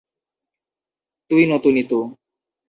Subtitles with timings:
[1.31, 1.99] তুই নতুন ইতু।